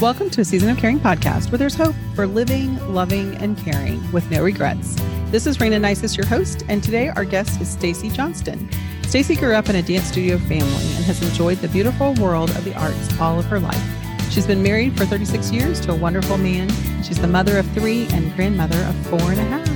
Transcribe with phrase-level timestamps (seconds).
[0.00, 4.00] Welcome to a Season of Caring podcast where there's hope for living, loving, and caring
[4.12, 4.94] with no regrets.
[5.32, 8.70] This is Rayna Neises, your host, and today our guest is Stacey Johnston.
[9.02, 10.62] Stacey grew up in a dance studio family
[10.94, 13.82] and has enjoyed the beautiful world of the arts all of her life.
[14.30, 16.68] She's been married for 36 years to a wonderful man.
[17.02, 19.66] She's the mother of three and grandmother of four and a half,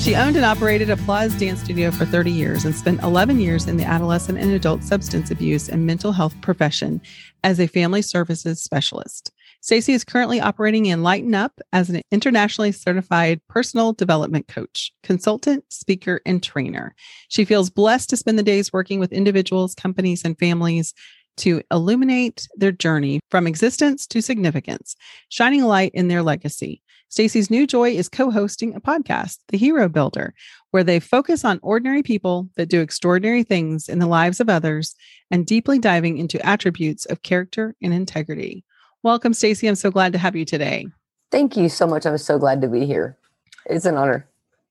[0.00, 3.76] She owned and operated Applause Dance Studio for 30 years and spent 11 years in
[3.76, 7.02] the adolescent and adult substance abuse and mental health profession
[7.44, 9.30] as a family services specialist.
[9.60, 16.22] Stacey is currently operating Enlighten Up as an internationally certified personal development coach, consultant, speaker,
[16.24, 16.94] and trainer.
[17.28, 20.94] She feels blessed to spend the days working with individuals, companies, and families
[21.36, 24.96] to illuminate their journey from existence to significance,
[25.28, 26.80] shining light in their legacy.
[27.10, 30.32] Stacey's new joy is co-hosting a podcast, The Hero Builder,
[30.70, 34.94] where they focus on ordinary people that do extraordinary things in the lives of others
[35.28, 38.64] and deeply diving into attributes of character and integrity.
[39.02, 39.66] Welcome, Stacey.
[39.66, 40.86] I'm so glad to have you today.
[41.32, 42.06] Thank you so much.
[42.06, 43.18] I'm so glad to be here.
[43.66, 44.28] It's an honor.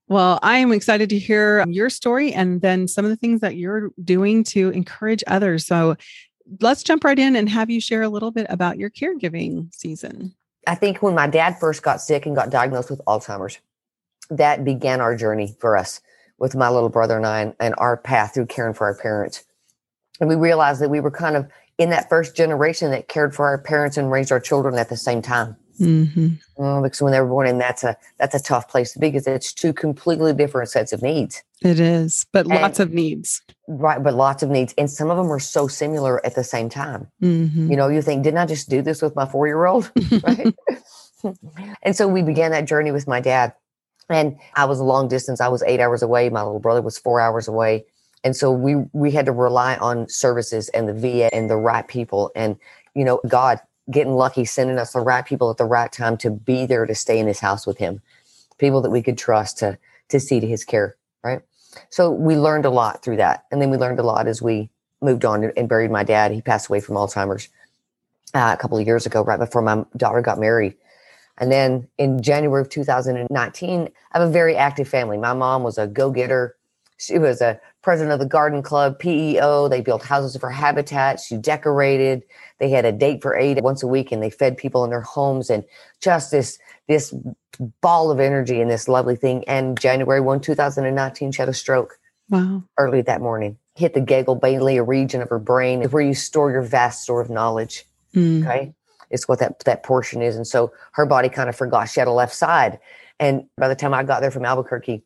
[0.08, 3.58] Well, I am excited to hear your story and then some of the things that
[3.58, 5.68] you're doing to encourage others.
[5.68, 5.98] So
[6.62, 10.36] let's jump right in and have you share a little bit about your caregiving season.
[10.68, 13.60] I think when my dad first got sick and got diagnosed with Alzheimer's,
[14.30, 16.02] that began our journey for us
[16.38, 19.44] with my little brother and I and, and our path through caring for our parents.
[20.20, 23.46] And we realized that we were kind of in that first generation that cared for
[23.46, 25.56] our parents and raised our children at the same time.
[25.80, 26.62] Mm-hmm.
[26.62, 29.08] Uh, because when they were born, and that's a that's a tough place to be
[29.08, 31.42] because it's two completely different sets of needs.
[31.62, 33.42] It is, but and, lots of needs.
[33.72, 36.70] Right, but lots of needs, and some of them are so similar at the same
[36.70, 37.08] time.
[37.22, 37.70] Mm-hmm.
[37.70, 39.92] You know, you think, didn't I just do this with my four year old?
[40.24, 40.56] right.
[41.84, 43.54] and so we began that journey with my dad,
[44.10, 45.40] and I was a long distance.
[45.40, 46.32] I was eight hours away.
[46.32, 47.86] My little brother was four hours away,
[48.24, 51.88] and so we we had to rely on services and the VA and the right
[51.88, 52.58] people, and
[52.96, 53.60] you know, God
[53.92, 56.96] getting lucky, sending us the right people at the right time to be there to
[56.96, 58.02] stay in his house with him,
[58.58, 59.78] people that we could trust to
[60.08, 61.42] to see to his care, right?
[61.90, 64.70] So we learned a lot through that, and then we learned a lot as we
[65.02, 66.32] moved on and buried my dad.
[66.32, 67.50] He passed away from Alzheimer's
[68.34, 70.76] uh, a couple of years ago, right before my daughter got married.
[71.40, 75.18] And then in January of 2019, I have a very active family.
[75.18, 76.58] My mom was a go getter.
[76.98, 79.70] She was a president of the garden club, PEO.
[79.70, 81.22] They built houses for Habitat.
[81.22, 82.24] She decorated.
[82.58, 85.02] They had a Date for Eight once a week and they fed people in their
[85.02, 85.64] homes and
[86.02, 86.60] just this,
[86.90, 87.14] this
[87.82, 89.46] ball of energy and this lovely thing.
[89.48, 91.98] And January 1, 2019, she had a stroke.
[92.30, 92.64] Wow.
[92.78, 93.58] Early that morning.
[93.76, 97.86] Hit the Gaggle-Bailey region of her brain where you store your vast store of knowledge.
[98.14, 98.44] Mm.
[98.44, 98.74] Okay.
[99.10, 100.36] It's what that, that portion is.
[100.36, 102.80] And so her body kind of forgot she had a left side.
[103.20, 105.04] And by the time I got there from Albuquerque,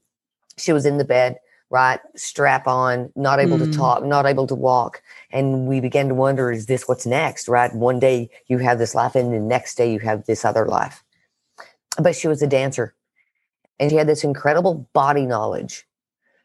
[0.57, 1.37] she was in the bed
[1.73, 1.99] right?
[2.15, 3.65] Strap on, not able mm.
[3.65, 5.01] to talk, not able to walk.
[5.31, 7.73] And we began to wonder, is this what's next, right?
[7.73, 11.02] One day you have this life, and the next day you have this other life.
[11.99, 12.95] But she was a dancer
[13.79, 15.85] and she had this incredible body knowledge.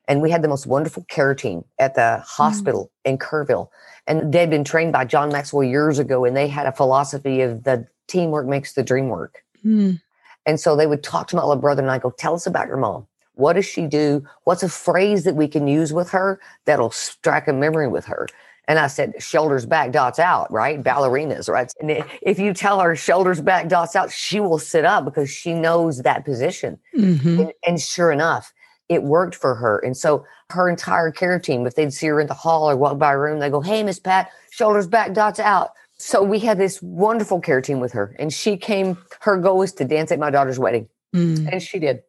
[0.06, 2.22] And we had the most wonderful care team at the mm.
[2.22, 3.10] hospital mm.
[3.10, 3.69] in Kerrville.
[4.06, 7.64] And they'd been trained by John Maxwell years ago, and they had a philosophy of
[7.64, 9.44] the teamwork makes the dream work.
[9.64, 10.00] Mm.
[10.47, 12.69] And so they would talk to my little brother and I go, Tell us about
[12.69, 13.06] your mom.
[13.34, 14.25] What does she do?
[14.44, 18.26] What's a phrase that we can use with her that'll strike a memory with her?
[18.68, 20.82] And I said, shoulders back, dots out, right?
[20.82, 21.72] Ballerinas, right?
[21.80, 25.54] And if you tell her shoulders back, dots out, she will sit up because she
[25.54, 26.78] knows that position.
[26.94, 27.40] Mm-hmm.
[27.40, 28.52] And, and, sure enough,
[28.90, 29.78] it worked for her.
[29.78, 32.98] And so her entire care team, if they'd see her in the hall or walk
[32.98, 35.70] by a room, they go, Hey, Miss Pat, shoulders back, dots out.
[35.96, 38.14] So we had this wonderful care team with her.
[38.18, 40.88] And she came, her goal was to dance at my daughter's wedding.
[41.16, 41.50] Mm.
[41.50, 42.02] And she did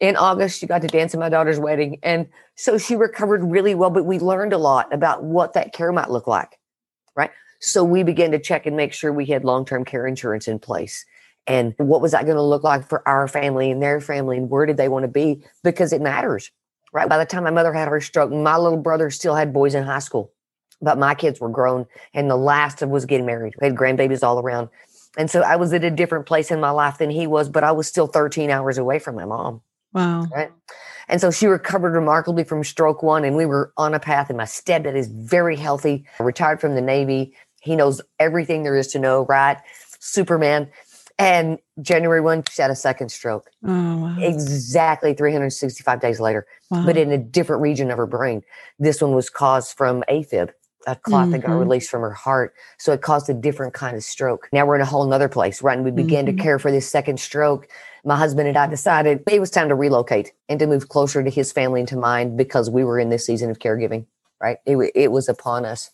[0.00, 1.98] in August, she got to dance at my daughter's wedding.
[2.02, 5.92] And so she recovered really well, but we learned a lot about what that care
[5.92, 6.58] might look like.
[7.16, 7.30] Right.
[7.60, 10.58] So we began to check and make sure we had long term care insurance in
[10.58, 11.04] place.
[11.46, 14.38] And what was that going to look like for our family and their family?
[14.38, 15.44] And where did they want to be?
[15.62, 16.50] Because it matters.
[16.92, 17.08] Right.
[17.08, 19.82] By the time my mother had her stroke, my little brother still had boys in
[19.82, 20.32] high school,
[20.80, 21.86] but my kids were grown.
[22.14, 23.54] And the last of was getting married.
[23.60, 24.68] We had grandbabies all around.
[25.16, 27.64] And so I was at a different place in my life than he was, but
[27.64, 29.60] I was still 13 hours away from my mom.
[29.94, 30.26] Wow.
[30.34, 30.50] Right.
[31.08, 34.28] And so she recovered remarkably from stroke one, and we were on a path.
[34.28, 37.34] And my stepdad is very healthy, retired from the Navy.
[37.60, 39.58] He knows everything there is to know, right?
[40.00, 40.70] Superman.
[41.18, 43.48] And January 1, she had a second stroke.
[43.64, 44.16] Oh, wow.
[44.18, 46.84] Exactly 365 days later, wow.
[46.84, 48.42] but in a different region of her brain.
[48.80, 50.50] This one was caused from AFib,
[50.88, 51.32] a clot mm-hmm.
[51.32, 51.60] that got mm-hmm.
[51.60, 52.52] released from her heart.
[52.78, 54.48] So it caused a different kind of stroke.
[54.52, 55.76] Now we're in a whole nother place, right?
[55.76, 56.36] And we began mm-hmm.
[56.36, 57.68] to care for this second stroke
[58.04, 61.30] my husband and I decided it was time to relocate and to move closer to
[61.30, 64.06] his family and to mine because we were in this season of caregiving,
[64.40, 64.58] right?
[64.66, 65.90] It, it was upon us.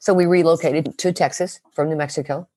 [0.00, 2.48] So we relocated to Texas from New Mexico.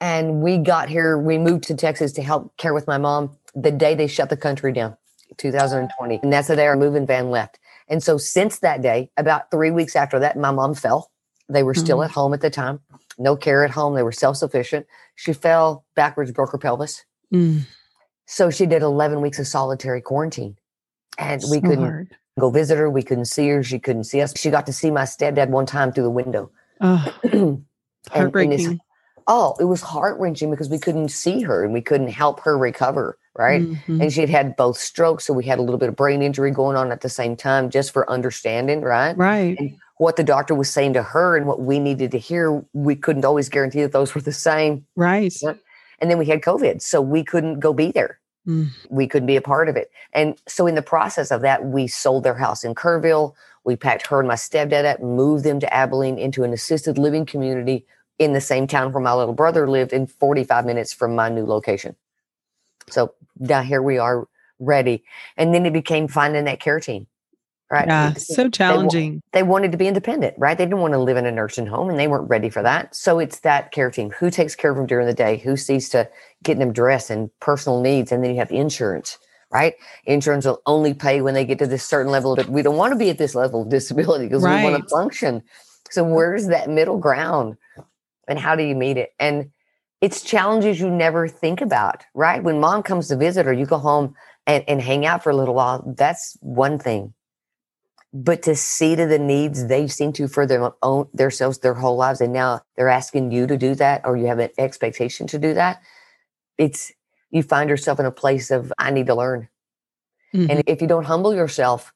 [0.00, 3.72] And we got here, we moved to Texas to help care with my mom the
[3.72, 4.96] day they shut the country down,
[5.36, 6.20] 2020.
[6.22, 7.58] And that's the day our moving van left.
[7.88, 11.10] And so since that day, about three weeks after that, my mom fell.
[11.48, 12.04] They were still mm-hmm.
[12.04, 12.80] at home at the time,
[13.18, 13.94] no care at home.
[13.94, 14.86] They were self sufficient.
[15.16, 17.04] She fell backwards, broke her pelvis.
[17.32, 17.62] Mm.
[18.30, 20.56] So she did 11 weeks of solitary quarantine.
[21.16, 22.88] And we couldn't go visit her.
[22.90, 23.62] We couldn't see her.
[23.64, 24.38] She couldn't see us.
[24.38, 26.50] She got to see my stepdad one time through the window.
[26.82, 27.12] Oh,
[28.10, 28.66] heartbreaking.
[28.66, 28.80] And,
[29.26, 32.56] oh, it was heart wrenching because we couldn't see her and we couldn't help her
[32.56, 33.18] recover.
[33.34, 33.62] Right.
[33.62, 34.02] Mm-hmm.
[34.02, 35.24] And she had had both strokes.
[35.24, 37.70] So we had a little bit of brain injury going on at the same time,
[37.70, 38.82] just for understanding.
[38.82, 39.16] Right.
[39.16, 39.56] Right.
[39.58, 42.94] And what the doctor was saying to her and what we needed to hear, we
[42.94, 44.86] couldn't always guarantee that those were the same.
[44.96, 45.32] Right.
[45.98, 46.80] And then we had COVID.
[46.82, 48.18] So we couldn't go be there.
[48.46, 48.70] Mm.
[48.88, 49.90] We couldn't be a part of it.
[50.12, 53.34] And so in the process of that, we sold their house in Kerrville.
[53.64, 57.26] We packed her and my stepdad up, moved them to Abilene into an assisted living
[57.26, 57.84] community
[58.18, 61.44] in the same town where my little brother lived in 45 minutes from my new
[61.44, 61.94] location.
[62.88, 64.26] So now here we are
[64.58, 65.04] ready.
[65.36, 67.06] And then it became finding that care team.
[67.70, 67.86] Right.
[67.86, 68.14] Yeah.
[68.14, 69.22] So challenging.
[69.32, 70.56] They, they, wanted to be independent, right?
[70.56, 72.94] They didn't want to live in a nursing home and they weren't ready for that.
[72.94, 74.10] So it's that care team.
[74.12, 75.36] Who takes care of them during the day?
[75.36, 76.08] Who sees to
[76.42, 78.10] getting them dressed and personal needs?
[78.10, 79.18] And then you have insurance,
[79.50, 79.74] right?
[80.06, 82.36] Insurance will only pay when they get to this certain level.
[82.36, 84.64] But we don't want to be at this level of disability because right.
[84.64, 85.42] we want to function.
[85.90, 87.58] So where's that middle ground?
[88.28, 89.14] and how do you meet it?
[89.18, 89.50] And
[90.00, 92.42] it's challenges you never think about, right?
[92.42, 94.14] When mom comes to visit or you go home
[94.46, 97.14] and, and hang out for a little while, that's one thing.
[98.12, 101.96] But to see to the needs they've seen to for their own themselves their whole
[101.96, 105.38] lives, and now they're asking you to do that, or you have an expectation to
[105.38, 105.82] do that,
[106.56, 106.92] it's
[107.30, 109.48] you find yourself in a place of I need to learn.
[110.34, 110.50] Mm-hmm.
[110.50, 111.92] And if you don't humble yourself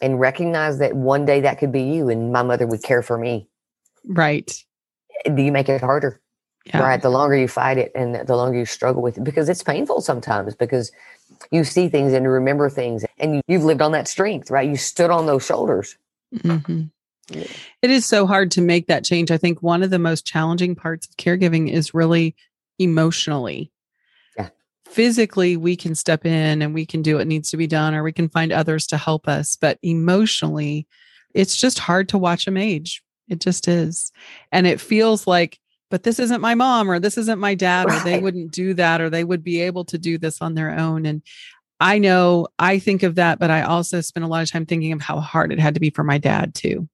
[0.00, 3.18] and recognize that one day that could be you, and my mother would care for
[3.18, 3.48] me,
[4.06, 4.50] right?
[5.34, 6.19] do you make it harder?
[6.66, 6.80] Yeah.
[6.80, 7.00] Right.
[7.00, 10.02] The longer you fight it and the longer you struggle with it, because it's painful
[10.02, 10.92] sometimes because
[11.50, 14.68] you see things and you remember things and you, have lived on that strength, right?
[14.68, 15.96] You stood on those shoulders.
[16.34, 16.82] Mm-hmm.
[17.30, 19.30] It is so hard to make that change.
[19.30, 22.36] I think one of the most challenging parts of caregiving is really
[22.78, 23.72] emotionally.
[24.36, 24.50] Yeah.
[24.86, 28.02] Physically, we can step in and we can do what needs to be done, or
[28.02, 29.56] we can find others to help us.
[29.56, 30.86] But emotionally,
[31.32, 34.12] it's just hard to watch them age it just is.
[34.52, 35.58] And it feels like,
[35.90, 38.00] but this isn't my mom or this isn't my dad right.
[38.00, 40.70] or they wouldn't do that or they would be able to do this on their
[40.70, 41.04] own.
[41.04, 41.22] And
[41.80, 44.92] I know I think of that, but I also spend a lot of time thinking
[44.92, 46.88] of how hard it had to be for my dad too.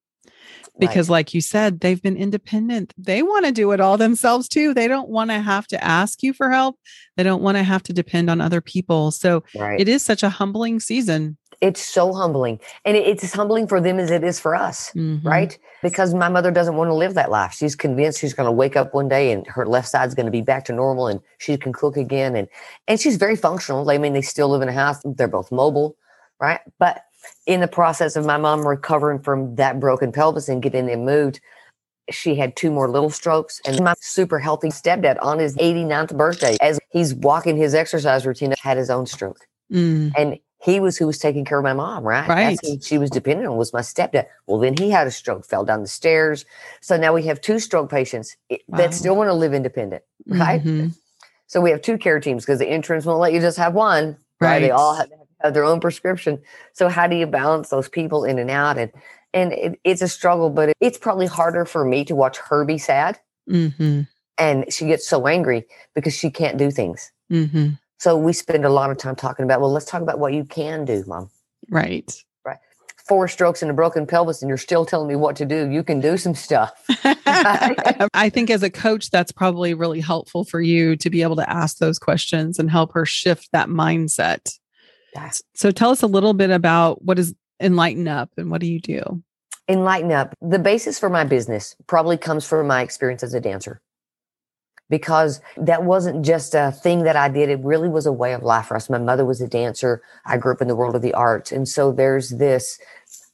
[0.78, 1.14] Because, right.
[1.14, 2.92] like you said, they've been independent.
[2.98, 4.74] They want to do it all themselves too.
[4.74, 6.78] They don't want to have to ask you for help.
[7.16, 9.10] They don't want to have to depend on other people.
[9.10, 9.80] So right.
[9.80, 12.60] it is such a humbling season it's so humbling.
[12.84, 15.26] And it's as humbling for them as it is for us mm-hmm.
[15.26, 15.58] right?
[15.82, 17.52] Because my mother doesn't want to live that life.
[17.52, 20.32] She's convinced she's going to wake up one day and her left side's going to
[20.32, 22.36] be back to normal and she can cook again.
[22.36, 22.48] And
[22.88, 23.88] and she's very functional.
[23.90, 25.00] I mean they still live in a house.
[25.04, 25.96] They're both mobile
[26.38, 26.60] right?
[26.78, 27.02] But
[27.46, 31.40] in the process of my mom recovering from that broken pelvis and getting them moved
[32.10, 33.60] she had two more little strokes.
[33.66, 38.54] And my super healthy stepdad on his 89th birthday as he's walking his exercise routine
[38.62, 39.40] had his own stroke.
[39.72, 40.12] Mm.
[40.16, 42.28] and he was who was taking care of my mom, right?
[42.28, 42.58] Right.
[42.82, 44.26] she was dependent on was my stepdad.
[44.48, 46.44] Well, then he had a stroke, fell down the stairs.
[46.80, 48.78] So now we have two stroke patients wow.
[48.78, 50.60] that still want to live independent, right?
[50.60, 50.88] Mm-hmm.
[51.46, 54.16] So we have two care teams because the insurance won't let you just have one,
[54.40, 54.50] right?
[54.50, 54.58] right?
[54.58, 55.08] They all have,
[55.40, 56.42] have, their own prescription.
[56.72, 58.76] So how do you balance those people in and out?
[58.76, 58.90] And
[59.32, 62.64] and it, it's a struggle, but it, it's probably harder for me to watch her
[62.64, 63.20] be sad.
[63.48, 64.02] Mm-hmm.
[64.38, 67.12] And she gets so angry because she can't do things.
[67.30, 67.74] Mm-hmm.
[67.98, 70.44] So we spend a lot of time talking about, well, let's talk about what you
[70.44, 71.30] can do, mom.
[71.70, 72.12] Right.
[72.44, 72.58] Right.
[73.08, 75.70] Four strokes and a broken pelvis, and you're still telling me what to do.
[75.70, 76.72] You can do some stuff.
[77.04, 81.50] I think as a coach, that's probably really helpful for you to be able to
[81.50, 84.52] ask those questions and help her shift that mindset.
[85.14, 85.30] Yeah.
[85.54, 88.80] So tell us a little bit about what is Enlighten Up and what do you
[88.80, 89.22] do?
[89.68, 90.34] Enlighten Up.
[90.42, 93.80] The basis for my business probably comes from my experience as a dancer
[94.88, 97.48] because that wasn't just a thing that I did.
[97.48, 98.88] It really was a way of life for us.
[98.88, 100.02] My mother was a dancer.
[100.24, 101.50] I grew up in the world of the arts.
[101.50, 102.78] And so there's this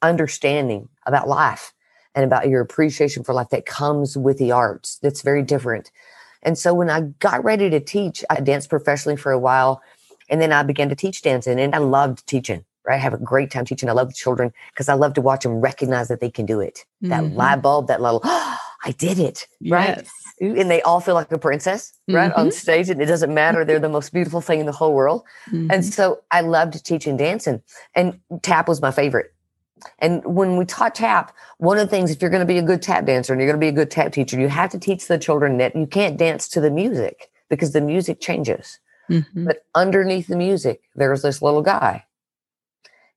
[0.00, 1.72] understanding about life
[2.14, 5.90] and about your appreciation for life that comes with the arts that's very different.
[6.42, 9.82] And so when I got ready to teach, I danced professionally for a while.
[10.28, 12.64] And then I began to teach dancing and I loved teaching.
[12.84, 12.96] Right.
[12.96, 13.88] I have a great time teaching.
[13.88, 16.58] I love the children because I love to watch them recognize that they can do
[16.60, 16.84] it.
[17.02, 17.10] Mm-hmm.
[17.10, 19.46] That light bulb, that little, oh, I did it.
[19.64, 20.04] Right.
[20.42, 22.40] And they all feel like a princess, right, mm-hmm.
[22.40, 23.64] on stage, and it doesn't matter.
[23.64, 25.22] They're the most beautiful thing in the whole world.
[25.46, 25.70] Mm-hmm.
[25.70, 27.62] And so I loved teaching dancing,
[27.94, 29.32] and tap was my favorite.
[30.00, 32.62] And when we taught tap, one of the things, if you're going to be a
[32.62, 34.78] good tap dancer and you're going to be a good tap teacher, you have to
[34.78, 38.80] teach the children that you can't dance to the music because the music changes.
[39.10, 39.46] Mm-hmm.
[39.46, 42.04] But underneath the music, there's this little guy.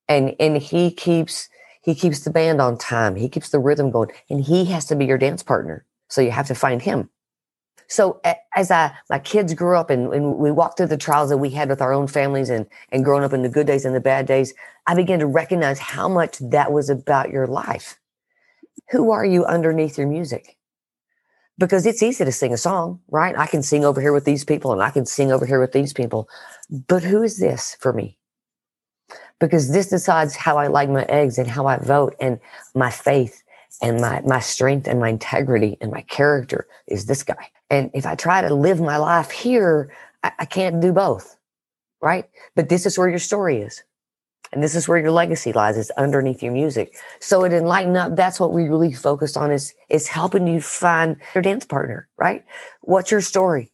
[0.07, 1.49] And and he keeps
[1.81, 3.15] he keeps the band on time.
[3.15, 4.09] He keeps the rhythm going.
[4.29, 5.85] And he has to be your dance partner.
[6.09, 7.09] So you have to find him.
[7.87, 8.19] So
[8.55, 11.51] as I, my kids grew up and, and, we walked through the trials that we
[11.51, 14.01] had with our own families and, and growing up in the good days and the
[14.01, 14.53] bad days,
[14.87, 17.99] I began to recognize how much that was about your life.
[18.91, 20.57] Who are you underneath your music?
[21.57, 23.37] Because it's easy to sing a song, right?
[23.37, 25.71] I can sing over here with these people and I can sing over here with
[25.71, 26.27] these people.
[26.87, 28.17] But who is this for me?
[29.39, 32.39] Because this decides how I like my eggs and how I vote and
[32.73, 33.43] my faith
[33.81, 37.51] and my, my strength and my integrity and my character is this guy.
[37.69, 39.93] And if I try to live my life here,
[40.23, 41.35] I, I can't do both.
[42.01, 42.29] Right.
[42.55, 43.83] But this is where your story is.
[44.53, 45.77] And this is where your legacy lies.
[45.77, 46.95] It's underneath your music.
[47.19, 51.17] So it Enlighten Up, that's what we really focused on is, is helping you find
[51.33, 52.45] your dance partner, right?
[52.81, 53.71] What's your story?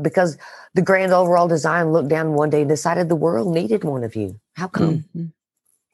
[0.00, 0.38] Because
[0.74, 4.14] the grand overall design looked down one day and decided the world needed one of
[4.14, 4.40] you.
[4.54, 4.98] How come?
[4.98, 5.26] Mm-hmm.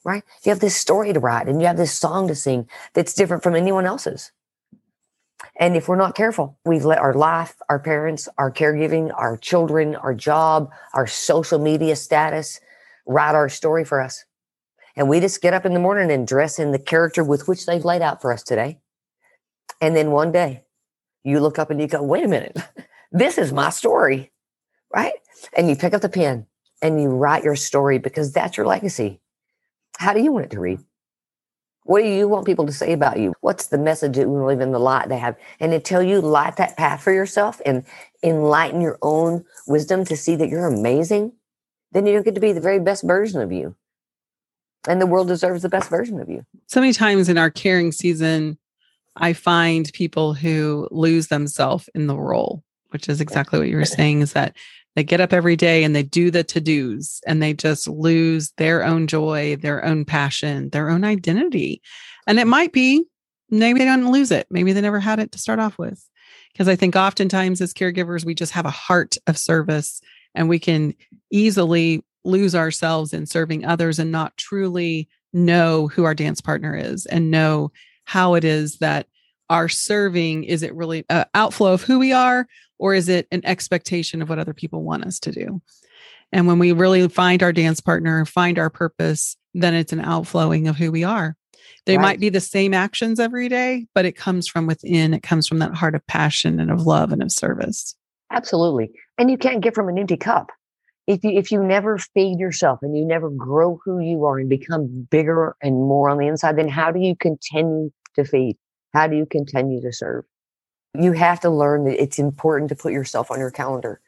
[0.07, 0.23] Right?
[0.45, 3.43] You have this story to write and you have this song to sing that's different
[3.43, 4.31] from anyone else's.
[5.59, 9.97] And if we're not careful, we've let our life, our parents, our caregiving, our children,
[9.97, 12.61] our job, our social media status
[13.05, 14.25] write our story for us.
[14.95, 17.67] And we just get up in the morning and dress in the character with which
[17.67, 18.79] they've laid out for us today.
[19.81, 20.63] And then one day
[21.25, 22.57] you look up and you go, wait a minute,
[23.11, 24.31] this is my story,
[24.95, 25.15] right?
[25.57, 26.47] And you pick up the pen
[26.81, 29.21] and you write your story because that's your legacy.
[29.99, 30.81] How do you want it to read?
[31.85, 33.33] What do you want people to say about you?
[33.41, 35.37] What's the message that we live in the light they have?
[35.61, 37.85] And until you light that path for yourself and
[38.25, 41.33] enlighten your own wisdom to see that you're amazing,
[41.93, 43.77] then you don't get to be the very best version of you.
[44.89, 46.45] And the world deserves the best version of you.
[46.67, 48.59] So many times in our caring season,
[49.15, 53.85] I find people who lose themselves in the role, which is exactly what you were
[53.85, 54.57] saying is that
[54.97, 58.53] they get up every day and they do the to dos and they just lose
[58.57, 61.83] their own joy, their own passion, their own identity.
[62.27, 63.05] And it might be
[63.51, 64.47] maybe they don't lose it.
[64.51, 66.03] Maybe they never had it to start off with.
[66.53, 70.01] Because I think oftentimes as caregivers, we just have a heart of service
[70.35, 70.95] and we can
[71.31, 77.05] easily lose ourselves in serving others and not truly know who our dance partner is
[77.07, 77.71] and know
[78.05, 79.07] how it is that
[79.51, 82.47] our serving is it really an outflow of who we are
[82.79, 85.61] or is it an expectation of what other people want us to do?
[86.33, 90.69] And when we really find our dance partner, find our purpose, then it's an outflowing
[90.69, 91.37] of who we are.
[91.87, 92.03] They right.
[92.03, 95.15] might be the same actions every day, but it comes from within.
[95.15, 97.95] It comes from that heart of passion and of love and of service.
[98.33, 98.91] Absolutely.
[99.19, 100.51] And you can't get from an empty cup.
[101.07, 104.49] If you if you never feed yourself and you never grow who you are and
[104.49, 108.59] become bigger and more on the inside, then how do you continue to feed?
[108.97, 110.25] How do you continue to serve?
[110.99, 114.01] You have to learn that it's important to put yourself on your calendar.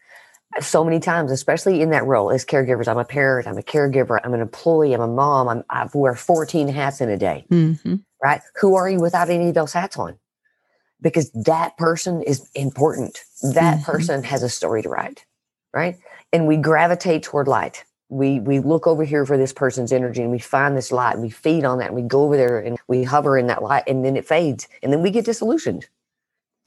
[0.60, 4.18] So many times, especially in that role as caregivers, I'm a parent, I'm a caregiver,
[4.24, 7.96] I'm an employee, I'm a mom, I'm, I wear 14 hats in a day, mm-hmm.
[8.24, 8.40] right?
[8.62, 10.18] Who are you without any of those hats on?
[11.02, 13.18] Because that person is important.
[13.42, 13.90] That mm-hmm.
[13.90, 15.26] person has a story to write,
[15.74, 15.98] right?
[16.32, 20.30] And we gravitate toward light we we look over here for this person's energy and
[20.30, 22.78] we find this light and we feed on that and we go over there and
[22.88, 25.86] we hover in that light and then it fades and then we get disillusioned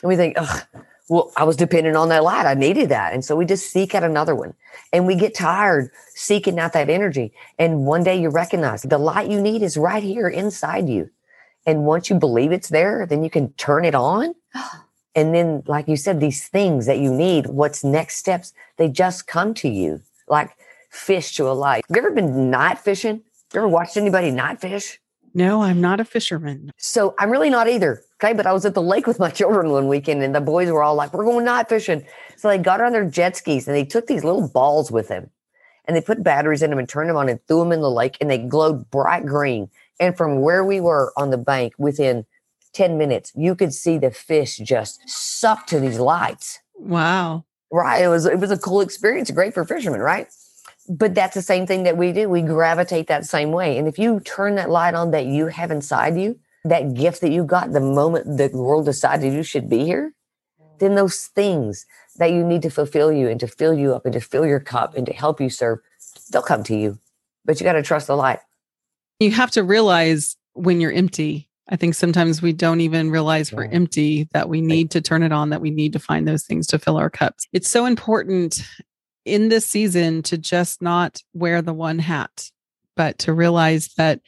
[0.01, 0.63] and we think, oh,
[1.09, 2.45] well, I was dependent on that light.
[2.45, 3.13] I needed that.
[3.13, 4.53] And so we just seek out another one.
[4.93, 7.33] And we get tired seeking out that energy.
[7.59, 11.09] And one day you recognize the light you need is right here inside you.
[11.65, 14.35] And once you believe it's there, then you can turn it on.
[15.13, 19.27] And then, like you said, these things that you need, what's next steps, they just
[19.27, 20.51] come to you like
[20.91, 21.83] fish to a light.
[21.87, 23.23] Have you ever been night fishing?
[23.53, 24.99] You ever watched anybody night fish?
[25.33, 26.71] No, I'm not a fisherman.
[26.77, 28.03] So I'm really not either.
[28.21, 28.33] Okay.
[28.33, 30.83] But I was at the lake with my children one weekend and the boys were
[30.83, 32.05] all like, we're going night fishing.
[32.37, 35.29] So they got on their jet skis and they took these little balls with them
[35.85, 37.89] and they put batteries in them and turned them on and threw them in the
[37.89, 39.69] lake and they glowed bright green.
[39.99, 42.25] And from where we were on the bank within
[42.73, 46.59] 10 minutes, you could see the fish just suck to these lights.
[46.75, 47.45] Wow.
[47.71, 48.03] Right.
[48.03, 50.27] It was it was a cool experience, great for fishermen, right?
[50.89, 52.29] But that's the same thing that we do.
[52.29, 53.77] We gravitate that same way.
[53.77, 57.31] And if you turn that light on that you have inside you, that gift that
[57.31, 60.13] you got the moment the world decided you should be here,
[60.79, 61.85] then those things
[62.17, 64.59] that you need to fulfill you and to fill you up and to fill your
[64.59, 65.79] cup and to help you serve,
[66.31, 66.99] they'll come to you.
[67.45, 68.39] But you got to trust the light.
[69.19, 71.47] You have to realize when you're empty.
[71.69, 75.31] I think sometimes we don't even realize we're empty, that we need to turn it
[75.31, 77.47] on, that we need to find those things to fill our cups.
[77.53, 78.61] It's so important
[79.25, 82.49] in this season to just not wear the one hat,
[82.95, 84.21] but to realize that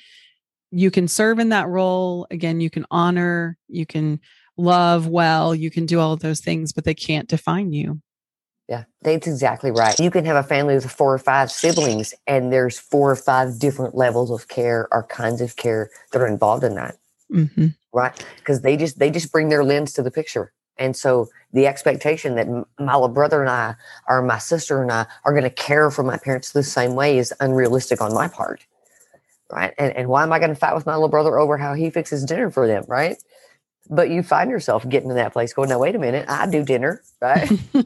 [0.71, 2.27] you can serve in that role.
[2.31, 4.19] Again, you can honor, you can
[4.57, 8.01] love well, you can do all of those things, but they can't define you.
[8.69, 9.99] Yeah, that's exactly right.
[9.99, 13.59] You can have a family with four or five siblings, and there's four or five
[13.59, 16.95] different levels of care or kinds of care that are involved in that.
[17.31, 17.67] Mm-hmm.
[17.93, 18.25] Right?
[18.37, 20.53] Because they just they just bring their lens to the picture.
[20.77, 22.47] And so the expectation that
[22.79, 23.75] my little brother and I
[24.07, 27.17] or my sister and I are going to care for my parents the same way
[27.17, 28.65] is unrealistic on my part.
[29.51, 29.73] Right.
[29.77, 31.91] And, and why am I going to fight with my little brother over how he
[31.91, 32.85] fixes dinner for them?
[32.87, 33.17] Right.
[33.89, 36.63] But you find yourself getting to that place going, now, wait a minute, I do
[36.63, 37.03] dinner.
[37.21, 37.51] Right.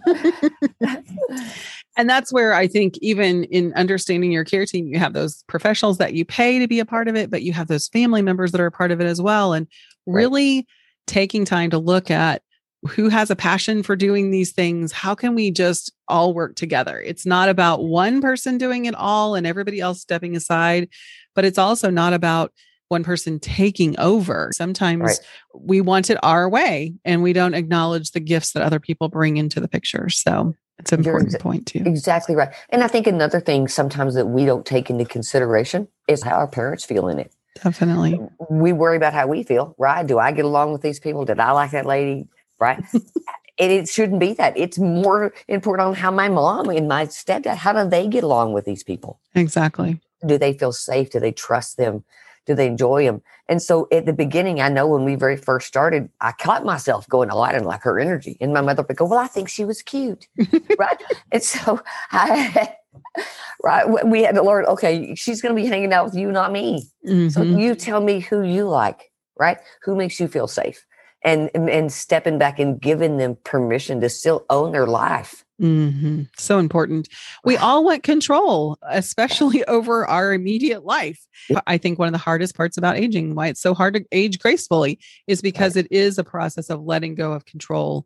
[1.98, 5.98] and that's where I think, even in understanding your care team, you have those professionals
[5.98, 8.52] that you pay to be a part of it, but you have those family members
[8.52, 9.54] that are a part of it as well.
[9.54, 9.68] And
[10.06, 10.66] really right.
[11.08, 12.44] taking time to look at
[12.86, 17.00] who has a passion for doing these things how can we just all work together
[17.00, 20.88] it's not about one person doing it all and everybody else stepping aside
[21.36, 22.52] but it's also not about
[22.90, 25.20] one person taking over sometimes right.
[25.54, 29.38] we want it our way and we don't acknowledge the gifts that other people bring
[29.38, 33.08] into the picture so it's an important exa- point too exactly right and i think
[33.08, 37.20] another thing sometimes that we don't take into consideration is how our parents feel in
[37.20, 38.20] it Definitely.
[38.52, 40.06] We worry about how we feel, right?
[40.06, 41.26] Do I get along with these people?
[41.26, 42.28] Did I like that lady?
[42.60, 42.84] Right?
[42.94, 44.58] it, it shouldn't be that.
[44.58, 48.54] It's more important on how my mom and my stepdad, how do they get along
[48.54, 49.20] with these people?
[49.36, 50.00] Exactly.
[50.26, 51.12] Do they feel safe?
[51.12, 52.04] Do they trust them?
[52.46, 53.22] Do they enjoy them?
[53.50, 57.08] And so at the beginning, I know when we very first started, I caught myself
[57.08, 58.38] going, oh, I didn't like her energy.
[58.40, 60.28] And my mother would go, well, I think she was cute.
[60.78, 61.02] right.
[61.32, 62.76] And so I,
[63.64, 66.52] right, we had to learn, okay, she's going to be hanging out with you, not
[66.52, 66.88] me.
[67.06, 67.30] Mm-hmm.
[67.30, 69.58] So you tell me who you like, right?
[69.84, 70.86] Who makes you feel safe?
[71.24, 75.44] And and stepping back and giving them permission to still own their life.
[75.62, 76.24] Mm-hmm.
[76.38, 77.10] So important.
[77.44, 81.26] We all want control, especially over our immediate life.
[81.66, 84.40] I think one of the hardest parts about aging, why it's so hard to age
[84.40, 88.06] gracefully, is because it is a process of letting go of control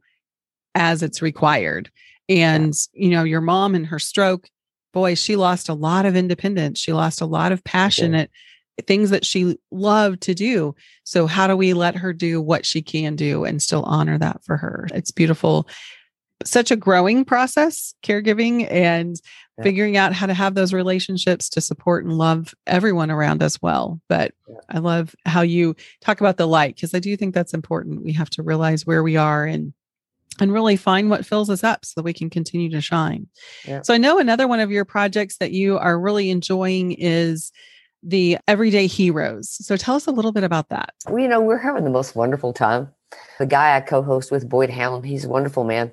[0.75, 1.91] as it's required.
[2.29, 4.47] And, you know, your mom and her stroke,
[4.93, 6.79] boy, she lost a lot of independence.
[6.79, 8.31] She lost a lot of passionate
[8.85, 10.75] things that she loved to do.
[11.03, 14.43] So, how do we let her do what she can do and still honor that
[14.43, 14.87] for her?
[14.93, 15.67] It's beautiful.
[16.43, 19.15] Such a growing process, caregiving and
[19.57, 19.63] yeah.
[19.63, 24.01] figuring out how to have those relationships to support and love everyone around us well.
[24.09, 24.55] But yeah.
[24.69, 28.03] I love how you talk about the light because I do think that's important.
[28.03, 29.73] We have to realize where we are and
[30.39, 33.27] and really find what fills us up so that we can continue to shine.
[33.67, 33.81] Yeah.
[33.83, 37.51] So I know another one of your projects that you are really enjoying is
[38.03, 39.49] the Everyday Heroes.
[39.49, 40.93] So tell us a little bit about that.
[41.07, 42.89] Well, you know, we're having the most wonderful time.
[43.39, 45.91] The guy I co host with, Boyd Hallam, he's a wonderful man.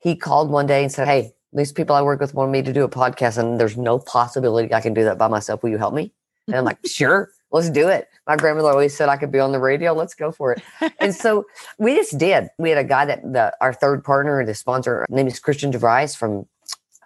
[0.00, 2.72] He called one day and said, Hey, these people I work with want me to
[2.72, 5.62] do a podcast, and there's no possibility I can do that by myself.
[5.62, 6.12] Will you help me?
[6.46, 8.08] And I'm like, Sure, let's do it.
[8.26, 9.94] My grandmother always said I could be on the radio.
[9.94, 10.62] Let's go for it.
[11.00, 11.46] and so
[11.78, 12.48] we just did.
[12.58, 16.16] We had a guy that the, our third partner, the sponsor, name is Christian DeVries
[16.16, 16.46] from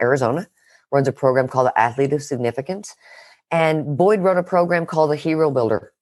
[0.00, 0.48] Arizona,
[0.90, 2.94] runs a program called the Athlete of Significance.
[3.52, 5.92] And Boyd wrote a program called the Hero Builder.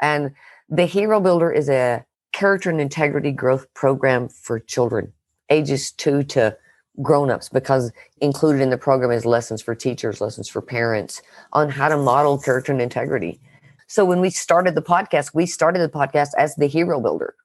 [0.00, 0.32] And
[0.68, 5.12] the Hero Builder is a character and integrity growth program for children,
[5.50, 6.56] ages two to
[7.02, 11.88] grown-ups because included in the program is lessons for teachers lessons for parents on how
[11.88, 13.40] to model character and integrity
[13.86, 17.36] so when we started the podcast we started the podcast as the hero builder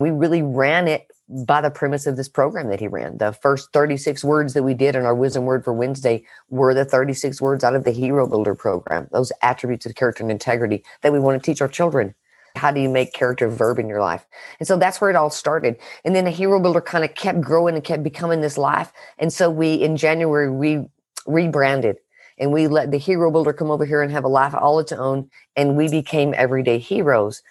[0.00, 3.18] we really ran it by the premise of this program that he ran.
[3.18, 6.84] The first 36 words that we did in our wisdom word for Wednesday were the
[6.84, 11.12] 36 words out of the Hero Builder program, those attributes of character and integrity that
[11.12, 12.14] we want to teach our children.
[12.56, 14.24] How do you make character a verb in your life?
[14.60, 15.76] And so that's where it all started.
[16.04, 18.92] And then the Hero Builder kind of kept growing and kept becoming this life.
[19.18, 20.84] And so we, in January, we
[21.26, 21.96] rebranded
[22.38, 24.92] and we let the Hero Builder come over here and have a life all its
[24.92, 25.30] own.
[25.56, 27.42] And we became everyday heroes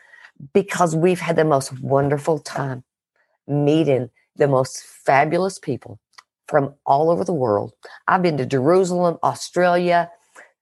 [0.54, 2.84] because we've had the most wonderful time
[3.48, 6.00] meeting the most fabulous people
[6.48, 7.74] from all over the world.
[8.08, 10.10] I've been to Jerusalem, Australia,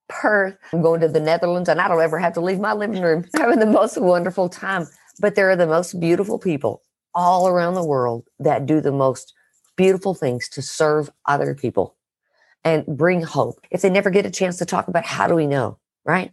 [0.07, 0.57] Perth.
[0.73, 3.25] I'm going to the Netherlands, and I don't ever have to leave my living room.
[3.35, 4.87] Having the most wonderful time.
[5.19, 6.81] But there are the most beautiful people
[7.13, 9.33] all around the world that do the most
[9.75, 11.95] beautiful things to serve other people
[12.63, 13.59] and bring hope.
[13.71, 16.31] If they never get a chance to talk about how do we know, right?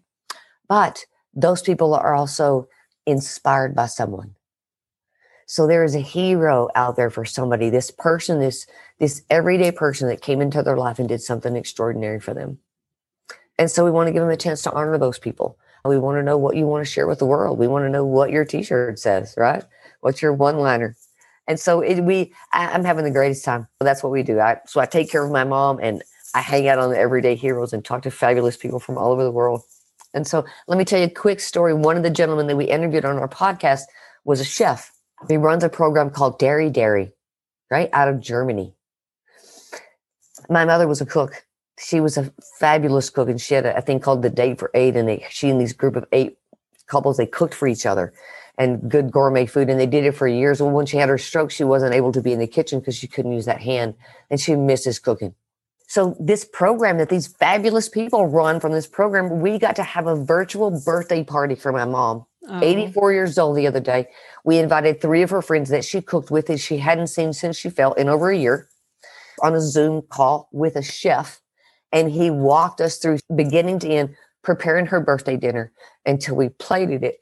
[0.68, 2.68] But those people are also
[3.06, 4.34] inspired by someone.
[5.50, 7.70] So there is a hero out there for somebody.
[7.70, 8.66] This person, this
[8.98, 12.58] this everyday person that came into their life and did something extraordinary for them.
[13.58, 15.58] And so we want to give them a chance to honor those people.
[15.86, 17.58] We want to know what you want to share with the world.
[17.58, 19.64] We want to know what your T-shirt says, right?
[20.00, 20.96] What's your one-liner?
[21.46, 23.68] And so it, we, I, am having the greatest time.
[23.80, 24.38] That's what we do.
[24.38, 26.02] I, so I take care of my mom and
[26.34, 29.24] I hang out on the everyday heroes and talk to fabulous people from all over
[29.24, 29.62] the world.
[30.12, 31.72] And so let me tell you a quick story.
[31.72, 33.84] One of the gentlemen that we interviewed on our podcast
[34.24, 34.92] was a chef.
[35.26, 37.12] He runs a program called Dairy Dairy,
[37.70, 38.74] right out of Germany.
[40.48, 41.44] My mother was a cook.
[41.78, 44.70] She was a fabulous cook, and she had a, a thing called the Date for
[44.74, 46.38] Eight, and they, she and these group of eight
[46.86, 48.12] couples they cooked for each other
[48.56, 50.60] and good gourmet food, and they did it for years.
[50.60, 52.96] Well, when she had her stroke, she wasn't able to be in the kitchen because
[52.96, 53.94] she couldn't use that hand,
[54.30, 55.34] and she misses cooking.
[55.86, 60.06] So this program that these fabulous people run from this program, we got to have
[60.06, 62.26] a virtual birthday party for my mom.
[62.48, 62.62] Oh.
[62.62, 64.08] 84 years old the other day.
[64.44, 67.56] We invited three of her friends that she cooked with that she hadn't seen since
[67.56, 68.68] she fell in over a year
[69.42, 71.40] on a Zoom call with a chef.
[71.92, 75.72] And he walked us through beginning to end, preparing her birthday dinner
[76.06, 77.20] until we plated it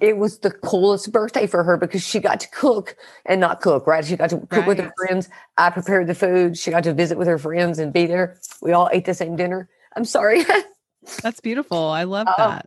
[0.00, 3.86] it was the coolest birthday for her because she got to cook and not cook,
[3.86, 4.04] right?
[4.04, 4.66] She got to cook right.
[4.66, 5.28] with her friends.
[5.56, 6.56] I prepared the food.
[6.56, 8.38] She got to visit with her friends and be there.
[8.60, 9.68] We all ate the same dinner.
[9.96, 10.44] I'm sorry.
[11.22, 11.78] That's beautiful.
[11.78, 12.66] I love uh, that.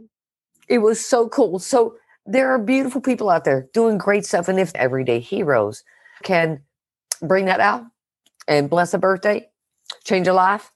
[0.72, 1.60] It was so cool.
[1.60, 4.48] So there are beautiful people out there doing great stuff.
[4.48, 5.84] And if everyday heroes
[6.24, 6.62] can
[7.22, 7.84] bring that out
[8.48, 9.50] and bless a birthday,
[10.06, 10.72] change a life,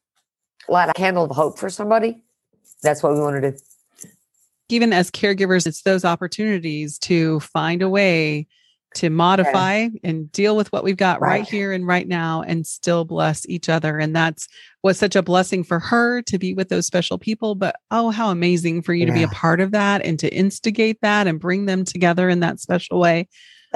[0.68, 2.24] light a candle of hope for somebody,
[2.84, 3.58] that's what we want to do
[4.70, 8.48] even as caregivers, it's those opportunities to find a way
[8.96, 9.90] to modify yeah.
[10.04, 11.40] and deal with what we've got right.
[11.40, 11.48] right.
[11.48, 13.98] here and right now and still bless each other.
[14.00, 14.48] And that's
[14.84, 17.56] was such a blessing for her to be with those special people.
[17.56, 19.14] But oh, how amazing for you yeah.
[19.14, 22.40] to be a part of that and to instigate that and bring them together in
[22.42, 23.28] that special way.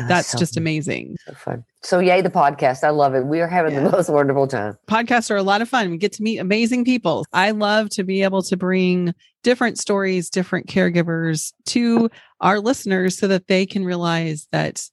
[0.08, 1.18] That's so just amazing.
[1.26, 1.66] So fun.
[1.82, 2.84] So yay the podcast.
[2.84, 3.26] I love it.
[3.26, 3.84] We are having yeah.
[3.84, 4.78] the most wonderful time.
[4.88, 5.92] Podcasts are a lot of fun.
[5.92, 7.26] We get to meet amazing people.
[7.34, 12.10] I love to be able to bring different stories, different caregivers to
[12.42, 14.90] our listeners so that they can realize that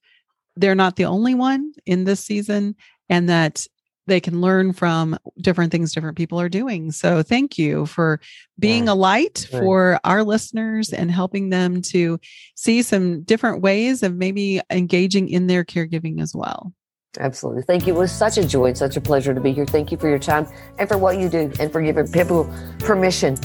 [0.57, 2.77] they're not the only one in this season
[3.09, 3.67] and that
[4.07, 6.93] they can learn from different things different people are doing.
[6.93, 8.21] So thank you for
[8.59, 12.21] being a light for our listeners and helping them to
[12.55, 16.73] see some different ways of maybe engaging in their caregiving as well.
[17.19, 17.63] Absolutely.
[17.63, 17.95] Thank you.
[17.95, 19.67] It was such a joy, and such a pleasure to be here.
[19.67, 20.47] Thank you for your time
[20.79, 23.37] and for what you do and for giving people permission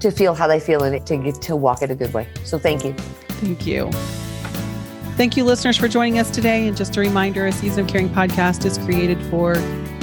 [0.00, 2.26] to feel how they feel and to get to walk it a good way.
[2.44, 2.94] So thank you.
[2.94, 3.90] Thank you.
[5.18, 6.68] Thank you, listeners, for joining us today.
[6.68, 9.56] And just a reminder a Season of Caring podcast is created for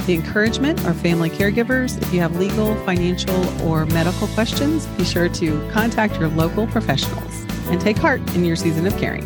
[0.04, 1.96] the encouragement of family caregivers.
[2.02, 7.32] If you have legal, financial, or medical questions, be sure to contact your local professionals
[7.70, 9.24] and take heart in your season of caring.